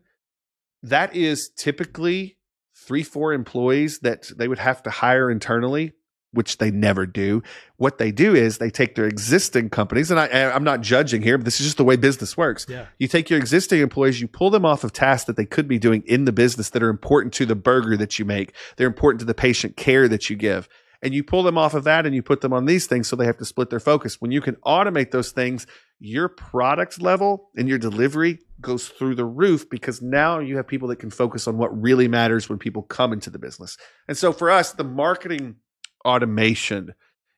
[0.82, 2.38] that is typically
[2.74, 5.92] three, four employees that they would have to hire internally,
[6.38, 7.42] which they never do.
[7.78, 11.36] What they do is they take their existing companies, and I, I'm not judging here,
[11.36, 12.64] but this is just the way business works.
[12.68, 12.86] Yeah.
[12.96, 15.80] You take your existing employees, you pull them off of tasks that they could be
[15.80, 18.54] doing in the business that are important to the burger that you make.
[18.76, 20.68] They're important to the patient care that you give.
[21.02, 23.16] And you pull them off of that and you put them on these things so
[23.16, 24.20] they have to split their focus.
[24.20, 25.66] When you can automate those things,
[25.98, 30.88] your product level and your delivery goes through the roof because now you have people
[30.88, 33.76] that can focus on what really matters when people come into the business.
[34.06, 35.56] And so for us, the marketing
[36.04, 36.94] automation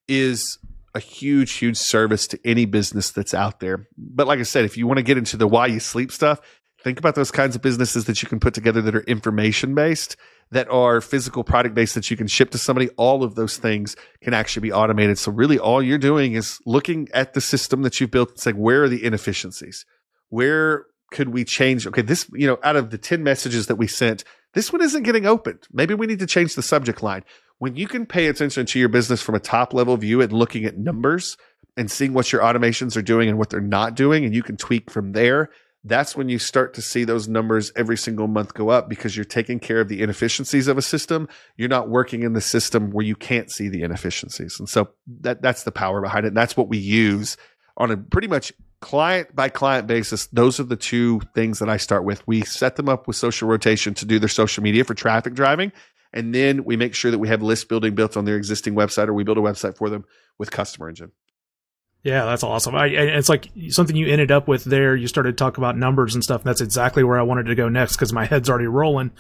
[0.09, 0.59] is
[0.95, 3.87] a huge, huge service to any business that's out there.
[3.97, 6.41] But like I said, if you want to get into the why you sleep stuff,
[6.83, 10.17] think about those kinds of businesses that you can put together that are information based,
[10.51, 12.89] that are physical product based that you can ship to somebody.
[12.91, 15.19] All of those things can actually be automated.
[15.19, 18.57] So really all you're doing is looking at the system that you've built and saying,
[18.57, 19.87] where are the inefficiencies?
[20.29, 21.87] Where could we change?
[21.87, 25.05] Okay, this, you know, out of the 10 messages that we sent, this one isn't
[25.05, 25.61] getting opened.
[25.73, 27.23] Maybe we need to change the subject line.
[27.61, 30.65] When you can pay attention to your business from a top level view and looking
[30.65, 31.37] at numbers
[31.77, 34.57] and seeing what your automations are doing and what they're not doing, and you can
[34.57, 35.51] tweak from there,
[35.85, 39.27] that's when you start to see those numbers every single month go up because you're
[39.27, 41.29] taking care of the inefficiencies of a system.
[41.59, 44.59] You're not working in the system where you can't see the inefficiencies.
[44.59, 44.89] And so
[45.21, 46.29] that that's the power behind it.
[46.29, 47.37] And that's what we use
[47.77, 50.29] on a pretty much client by client basis.
[50.29, 52.27] Those are the two things that I start with.
[52.27, 55.73] We set them up with social rotation to do their social media for traffic driving.
[56.13, 59.09] And then we make sure that we have list building built on their existing website
[59.09, 60.05] or we build a website for them
[60.39, 61.13] with customer engine.
[62.03, 62.75] Yeah, that's awesome.
[62.75, 64.97] I, it's like something you ended up with there.
[64.97, 66.41] You started to talk about numbers and stuff.
[66.41, 69.11] And that's exactly where I wanted to go next because my head's already rolling,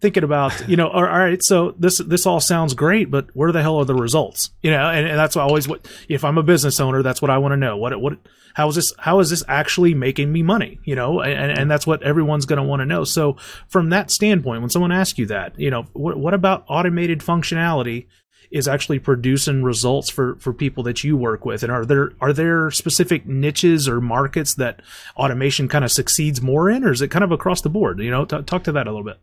[0.00, 0.88] thinking about you know.
[1.00, 4.50] All right, so this this all sounds great, but where the hell are the results?
[4.62, 7.38] You know, and, and that's always what if I'm a business owner, that's what I
[7.38, 7.76] want to know.
[7.76, 8.18] What what
[8.54, 10.78] how is this how is this actually making me money?
[10.84, 13.04] You know, and and that's what everyone's going to want to know.
[13.04, 13.36] So
[13.68, 18.06] from that standpoint, when someone asks you that, you know, what what about automated functionality?
[18.50, 22.32] Is actually producing results for for people that you work with and are there are
[22.32, 24.80] there specific niches or markets that
[25.16, 28.10] automation kind of succeeds more in or is it kind of across the board you
[28.10, 29.18] know T- talk to that a little bit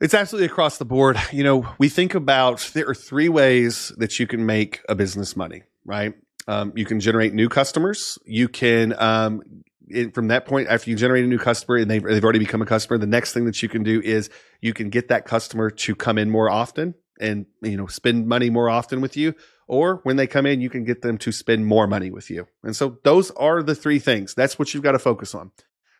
[0.00, 1.18] It's absolutely across the board.
[1.32, 5.36] You know, we think about there are three ways that you can make a business
[5.36, 6.12] money, right?
[6.46, 8.18] Um, you can generate new customers.
[8.26, 9.42] You can, um,
[9.88, 12.60] it, from that point, after you generate a new customer and they've, they've already become
[12.60, 14.28] a customer, the next thing that you can do is
[14.60, 18.50] you can get that customer to come in more often and, you know, spend money
[18.50, 19.34] more often with you.
[19.68, 22.46] Or when they come in, you can get them to spend more money with you.
[22.62, 24.34] And so those are the three things.
[24.34, 25.50] That's what you've got to focus on.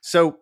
[0.01, 0.39] So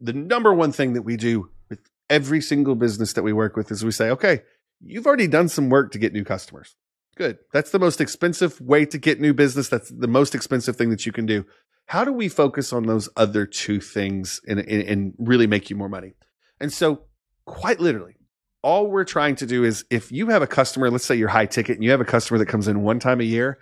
[0.00, 3.70] the number one thing that we do with every single business that we work with
[3.70, 4.42] is we say, okay,
[4.80, 6.76] you've already done some work to get new customers.
[7.16, 7.38] Good.
[7.52, 9.68] That's the most expensive way to get new business.
[9.68, 11.44] That's the most expensive thing that you can do.
[11.86, 15.76] How do we focus on those other two things and, and, and really make you
[15.76, 16.14] more money?
[16.60, 17.02] And so,
[17.44, 18.16] quite literally,
[18.62, 21.46] all we're trying to do is if you have a customer, let's say you're high
[21.46, 23.58] ticket and you have a customer that comes in one time a year,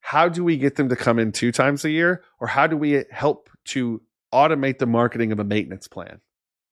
[0.00, 2.22] how do we get them to come in two times a year?
[2.40, 4.00] Or how do we help to
[4.32, 6.20] automate the marketing of a maintenance plan?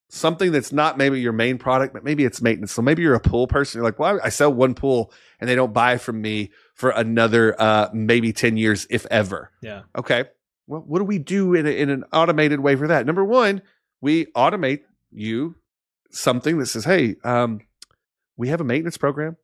[0.08, 2.72] Something that's not maybe your main product, but maybe it's maintenance.
[2.72, 3.78] So maybe you're a pool person.
[3.78, 7.60] You're like, well, I sell one pool and they don't buy from me for another
[7.60, 9.50] uh, maybe 10 years, if ever.
[9.60, 10.24] yeah Okay.
[10.68, 13.04] Well, what do we do in, a, in an automated way for that?
[13.04, 13.62] Number one,
[14.00, 15.56] we automate you
[16.10, 17.60] something that says, hey, um,
[18.36, 19.36] we have a maintenance program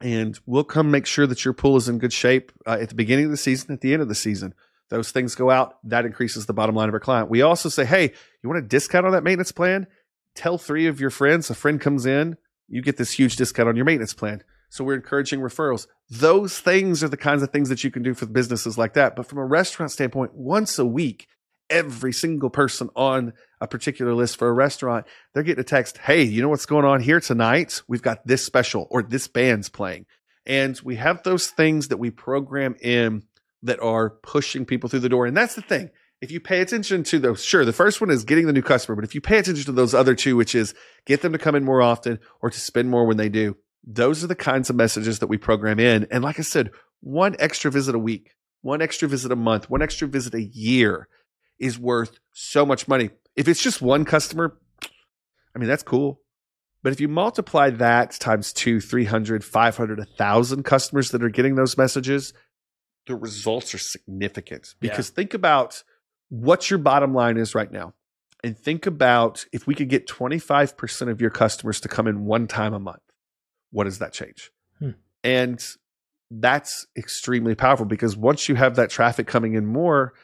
[0.00, 2.94] and we'll come make sure that your pool is in good shape uh, at the
[2.94, 4.54] beginning of the season, at the end of the season.
[4.88, 7.30] Those things go out, that increases the bottom line of our client.
[7.30, 8.12] We also say, hey,
[8.42, 9.86] you want a discount on that maintenance plan?
[10.34, 11.50] Tell three of your friends.
[11.50, 12.36] A friend comes in,
[12.68, 14.42] you get this huge discount on your maintenance plan.
[14.68, 15.86] So we're encouraging referrals.
[16.10, 19.16] Those things are the kinds of things that you can do for businesses like that.
[19.16, 21.28] But from a restaurant standpoint, once a week,
[21.70, 26.22] every single person on a particular list for a restaurant, they're getting a text, Hey,
[26.22, 27.82] you know what's going on here tonight?
[27.88, 30.06] We've got this special or this band's playing.
[30.46, 33.24] And we have those things that we program in
[33.62, 35.26] that are pushing people through the door.
[35.26, 35.90] And that's the thing.
[36.22, 38.96] If you pay attention to those, sure, the first one is getting the new customer,
[38.96, 40.74] but if you pay attention to those other two, which is
[41.04, 44.24] get them to come in more often or to spend more when they do, those
[44.24, 46.06] are the kinds of messages that we program in.
[46.10, 49.82] And like I said, one extra visit a week, one extra visit a month, one
[49.82, 51.08] extra visit a year
[51.58, 53.10] is worth so much money.
[53.34, 54.58] If it's just one customer,
[55.54, 56.20] I mean, that's cool.
[56.82, 61.76] But if you multiply that times two, 300, 500, 1,000 customers that are getting those
[61.76, 62.32] messages,
[63.06, 64.74] the results are significant.
[64.80, 64.90] Yeah.
[64.90, 65.82] Because think about
[66.28, 67.94] what your bottom line is right now.
[68.44, 72.46] And think about if we could get 25% of your customers to come in one
[72.46, 73.02] time a month,
[73.70, 74.52] what does that change?
[74.78, 74.90] Hmm.
[75.24, 75.64] And
[76.30, 80.14] that's extremely powerful because once you have that traffic coming in more,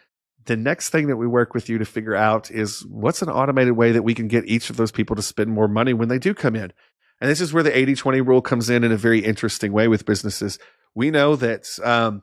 [0.46, 3.74] the next thing that we work with you to figure out is what's an automated
[3.74, 6.18] way that we can get each of those people to spend more money when they
[6.18, 6.72] do come in.
[7.20, 9.86] And this is where the 80 20 rule comes in in a very interesting way
[9.88, 10.58] with businesses.
[10.94, 12.22] We know that um,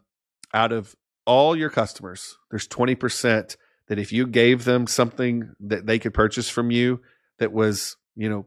[0.54, 3.56] out of all your customers, there's 20%
[3.88, 7.02] that if you gave them something that they could purchase from you
[7.40, 8.46] that was, you know,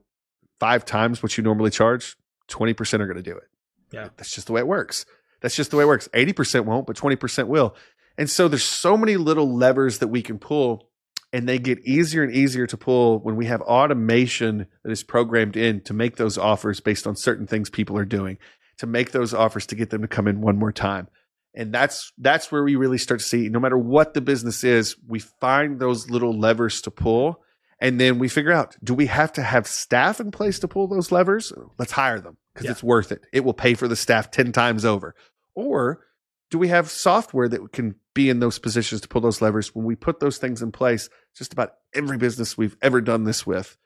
[0.60, 2.16] five times what you normally charge,
[2.48, 3.44] 20% are going to do it.
[3.90, 4.08] Yeah.
[4.16, 5.06] That's just the way it works.
[5.40, 6.08] That's just the way it works.
[6.14, 7.74] 80% won't, but 20% will.
[8.18, 10.88] And so there's so many little levers that we can pull
[11.32, 15.56] and they get easier and easier to pull when we have automation that is programmed
[15.56, 18.36] in to make those offers based on certain things people are doing,
[18.78, 21.08] to make those offers to get them to come in one more time.
[21.54, 24.96] And that's that's where we really start to see no matter what the business is,
[25.06, 27.42] we find those little levers to pull
[27.78, 30.86] and then we figure out do we have to have staff in place to pull
[30.86, 31.52] those levers?
[31.78, 32.70] Let's hire them because Yeah.
[32.72, 33.24] it's worth it.
[33.32, 35.14] It will pay for the staff 10 times over.
[35.54, 36.04] Or
[36.50, 39.74] do we have software that can be in those positions to pull those levers.
[39.74, 43.46] When we put those things in place just about every business we've ever done this
[43.46, 43.76] with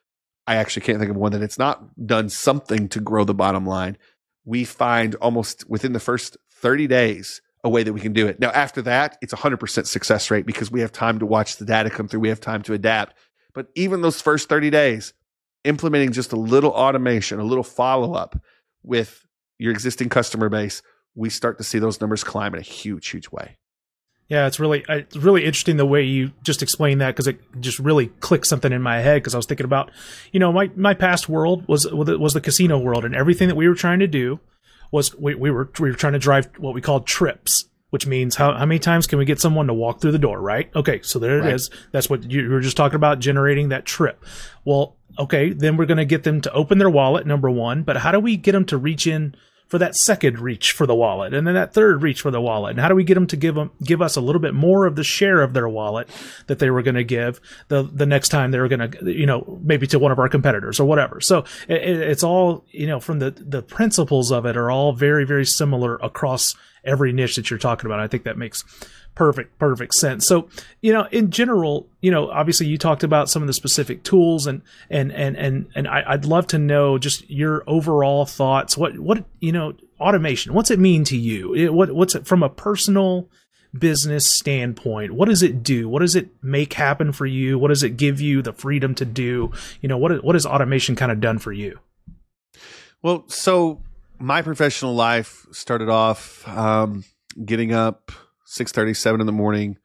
[0.47, 3.65] i actually can't think of one that it's not done something to grow the bottom
[3.65, 3.97] line.
[4.45, 8.39] We find almost within the first 30 days a way that we can do it.
[8.39, 11.89] Now after that it's 100% success rate because we have time to watch the data
[11.89, 12.21] come through.
[12.21, 13.17] We have time to adapt.
[13.53, 15.13] But even those first 30 days
[15.63, 18.39] implementing just a little automation a little follow-up
[18.83, 19.25] with
[19.57, 20.81] your existing customer base
[21.17, 23.57] we start to see those numbers climb in a huge, huge way.
[24.29, 27.79] Yeah, it's really it's really interesting the way you just explained that because it just
[27.79, 29.89] really clicked something in my head because I was thinking about,
[30.33, 33.69] you know, my my past world was was the casino world and everything that we
[33.69, 34.39] were trying to do
[34.91, 38.35] was we, we were we were trying to drive what we called trips, which means
[38.35, 40.69] how how many times can we get someone to walk through the door, right?
[40.75, 41.69] Okay, so there it is.
[41.69, 41.79] Right.
[41.93, 44.25] That's what you, you were just talking about generating that trip.
[44.65, 47.97] Well, okay, then we're going to get them to open their wallet number 1, but
[47.97, 49.35] how do we get them to reach in
[49.67, 52.71] for that second reach for the wallet and then that third reach for the wallet.
[52.71, 54.85] And how do we get them to give them give us a little bit more
[54.85, 56.07] of the share of their wallet
[56.47, 59.25] that they were going to give the the next time they were going to you
[59.25, 61.19] know maybe to one of our competitors or whatever.
[61.21, 64.93] So it, it- it's all you know from the the principles of it are all
[64.93, 67.99] very very similar across every niche that you're talking about.
[67.99, 68.63] I think that makes
[69.17, 70.27] perfect perfect sense.
[70.27, 70.47] So
[70.81, 74.45] you know in general you know obviously you talked about some of the specific tools
[74.45, 78.77] and and and and and I, i'd love to know just your overall thoughts.
[78.77, 81.55] What what you know automation what's it mean to you?
[81.55, 83.27] It, what what's it from a personal
[83.77, 85.89] business standpoint what does it do?
[85.89, 87.57] What does it make happen for you?
[87.57, 89.51] What does it give you the freedom to do?
[89.81, 91.79] You know what what has automation kind of done for you?
[93.01, 93.81] Well, so
[94.19, 97.03] my professional life started off um,
[97.43, 98.11] getting up
[98.49, 99.77] six thirty, seven in the morning,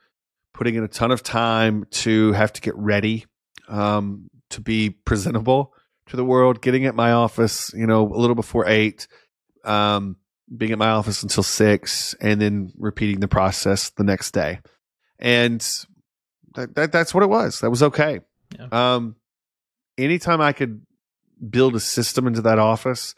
[0.54, 3.26] putting in a ton of time to have to get ready,
[3.68, 5.74] um, to be presentable
[6.06, 9.08] to the world, getting at my office, you know, a little before eight,
[9.64, 10.16] um,
[10.56, 14.60] being at my office until six, and then repeating the process the next day.
[15.18, 15.60] And
[16.54, 17.60] that, that that's what it was.
[17.60, 18.20] That was okay.
[18.56, 18.68] Yeah.
[18.70, 19.16] Um,
[19.98, 20.86] anytime I could
[21.50, 23.16] build a system into that office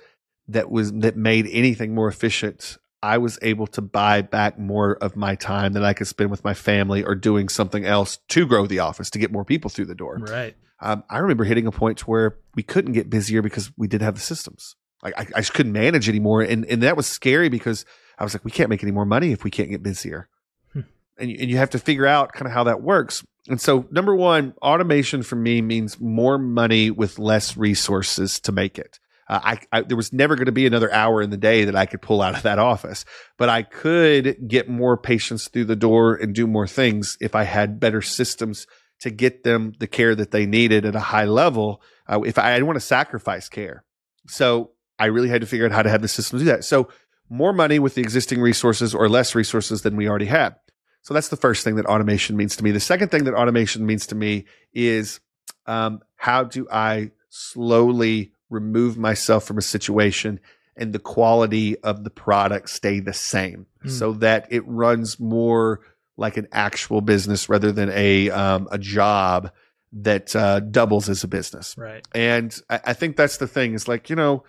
[0.49, 5.15] that was that made anything more efficient i was able to buy back more of
[5.15, 8.67] my time that i could spend with my family or doing something else to grow
[8.67, 10.19] the office to get more people through the door.
[10.21, 10.57] Right.
[10.81, 14.15] Um, i remember hitting a point where we couldn't get busier because we didn't have
[14.15, 14.75] the systems.
[15.03, 17.85] Like I, I just couldn't manage anymore and, and that was scary because
[18.19, 20.29] i was like we can't make any more money if we can't get busier.
[20.73, 20.81] Hmm.
[21.19, 23.23] and, you, and you have to figure out kind of how that works.
[23.47, 28.79] And so, number one, automation for me means more money with less resources to make
[28.79, 28.99] it.
[29.29, 31.77] Uh, I, I there was never going to be another hour in the day that
[31.77, 33.05] I could pull out of that office,
[33.39, 37.45] but I could get more patients through the door and do more things if I
[37.45, 38.67] had better systems
[39.01, 41.83] to get them the care that they needed at a high level.
[42.07, 43.85] Uh, if I, I didn't want to sacrifice care,
[44.27, 46.65] so I really had to figure out how to have the system do that.
[46.65, 46.89] So,
[47.31, 50.57] more money with the existing resources or less resources than we already had.
[51.05, 52.71] So that's the first thing that automation means to me.
[52.71, 55.21] The second thing that automation means to me is
[55.67, 60.41] um, how do I slowly remove myself from a situation
[60.77, 63.91] and the quality of the product stay the same Mm.
[63.91, 65.81] so that it runs more
[66.17, 69.51] like an actual business rather than a um, a job
[69.93, 71.77] that uh, doubles as a business.
[71.77, 73.75] right And I, I think that's the thing.
[73.75, 74.45] Is like you know,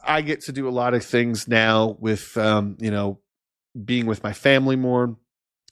[0.00, 3.18] I get to do a lot of things now with um, you know,
[3.84, 5.16] being with my family more,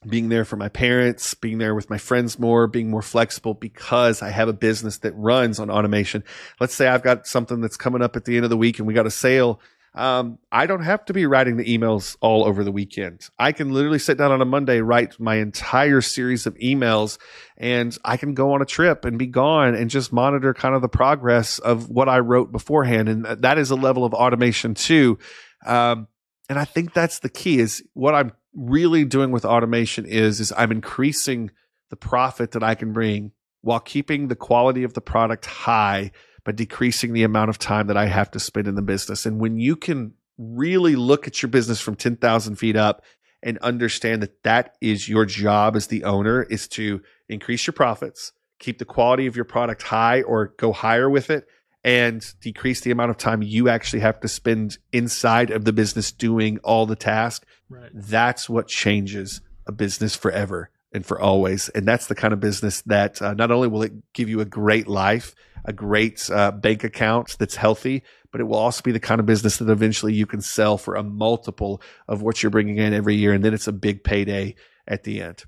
[0.08, 4.22] being there for my parents, being there with my friends more, being more flexible because
[4.22, 6.24] I have a business that runs on automation.
[6.60, 8.86] Let's say I've got something that's coming up at the end of the week and
[8.86, 9.60] we got a sale.
[9.96, 13.28] Um, I don't have to be writing the emails all over the weekend.
[13.38, 17.18] I can literally sit down on a Monday, write my entire series of emails,
[17.56, 20.82] and I can go on a trip and be gone and just monitor kind of
[20.82, 23.08] the progress of what I wrote beforehand.
[23.08, 25.18] And that is a level of automation too.
[25.64, 26.08] Um,
[26.48, 30.52] and I think that's the key is what I'm really doing with automation is is
[30.56, 31.50] I'm increasing
[31.90, 33.32] the profit that I can bring
[33.62, 36.10] while keeping the quality of the product high
[36.44, 39.26] but decreasing the amount of time that I have to spend in the business.
[39.26, 43.02] And when you can really look at your business from 10,000 feet up
[43.42, 48.32] and understand that that is your job as the owner is to increase your profits,
[48.58, 51.46] keep the quality of your product high or go higher with it
[51.84, 56.10] and decrease the amount of time you actually have to spend inside of the business
[56.10, 57.44] doing all the tasks.
[57.68, 57.90] Right.
[57.92, 61.68] That's what changes a business forever and for always.
[61.70, 64.46] And that's the kind of business that uh, not only will it give you a
[64.46, 69.00] great life, a great uh, bank account that's healthy, but it will also be the
[69.00, 72.78] kind of business that eventually you can sell for a multiple of what you're bringing
[72.78, 73.32] in every year.
[73.32, 74.54] And then it's a big payday
[74.86, 75.44] at the end.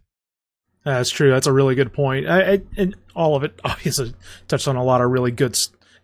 [0.84, 1.30] That's true.
[1.30, 2.28] That's a really good point.
[2.28, 4.14] I, I, and all of it obviously
[4.49, 5.57] touched on a lot of really good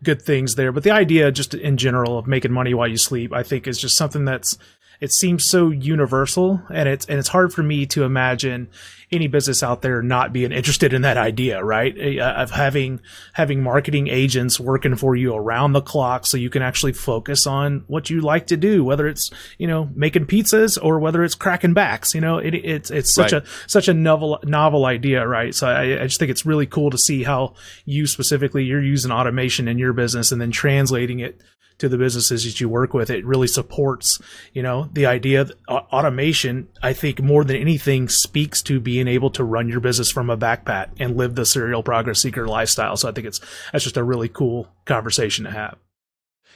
[0.03, 0.73] good things there.
[0.73, 3.79] But the idea, just in general, of making money while you sleep, I think, is
[3.79, 4.59] just something that's
[5.03, 8.69] it seems so universal and it's and it's hard for me to imagine
[9.11, 11.99] any business out there not being interested in that idea right?
[11.99, 13.01] Uh, of having
[13.33, 17.83] having marketing agents working for you around the clock so you can actually focus on
[17.89, 19.29] what you like to do whether it's
[19.59, 22.39] you know making pizzas or whether it's cracking backs you know?
[22.39, 23.43] It, it's it's such right.
[23.43, 25.53] a such a novel novel idea right?
[25.53, 29.11] So I, I just think it's really cool to see how you specifically you're using
[29.11, 31.41] automation in your business and then translating it
[31.79, 33.11] to the businesses that you work with.
[33.11, 34.21] It really supports,
[34.53, 39.31] you know, the idea that automation, I think more than anything speaks to being able
[39.31, 42.97] to run your business from a backpack and live the serial progress seeker lifestyle.
[42.97, 43.41] So I think it's,
[43.73, 45.79] that's just a really cool conversation to have.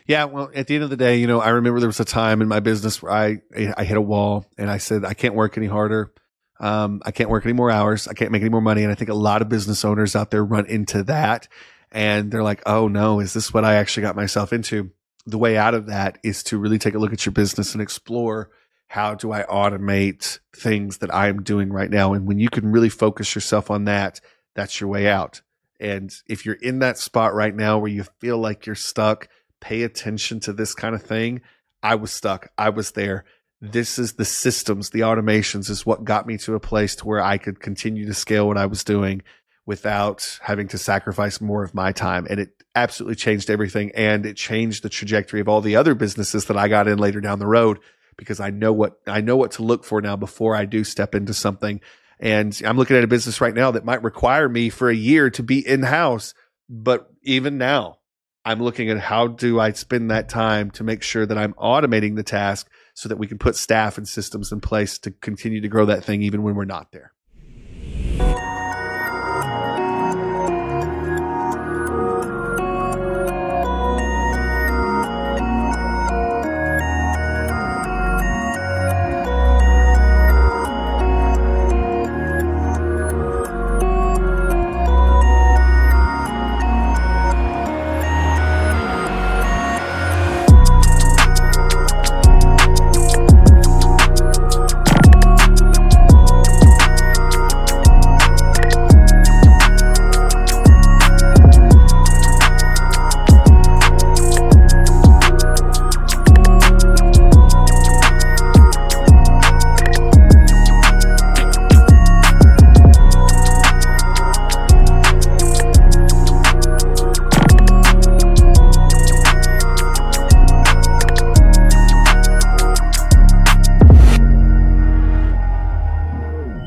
[0.07, 2.05] Yeah, well, at the end of the day, you know, I remember there was a
[2.05, 3.39] time in my business where I
[3.77, 6.13] I hit a wall and I said I can't work any harder.
[6.61, 8.07] Um, I can't work any more hours.
[8.07, 8.83] I can't make any more money.
[8.83, 11.49] And I think a lot of business owners out there run into that,
[11.91, 14.93] and they're like, "Oh no, is this what I actually got myself into?"
[15.27, 17.83] The way out of that is to really take a look at your business and
[17.83, 18.51] explore
[18.89, 22.13] how do I automate things that I am doing right now?
[22.13, 24.21] And when you can really focus yourself on that,
[24.55, 25.43] that's your way out.
[25.81, 29.29] And if you're in that spot right now where you feel like you're stuck,
[29.61, 31.43] pay attention to this kind of thing.
[31.83, 32.49] I was stuck.
[32.57, 33.25] I was there.
[33.61, 37.23] This is the systems, the automations is what got me to a place to where
[37.23, 39.23] I could continue to scale what I was doing
[39.67, 42.27] without having to sacrifice more of my time.
[42.31, 43.91] And it absolutely changed everything.
[43.95, 47.21] And it changed the trajectory of all the other businesses that I got in later
[47.21, 47.81] down the road
[48.17, 51.15] because I know what, I know what to look for now before I do step
[51.15, 51.81] into something.
[52.19, 55.29] And I'm looking at a business right now that might require me for a year
[55.31, 56.33] to be in house.
[56.69, 57.99] But even now,
[58.45, 62.15] I'm looking at how do I spend that time to make sure that I'm automating
[62.15, 65.69] the task so that we can put staff and systems in place to continue to
[65.69, 67.13] grow that thing even when we're not there.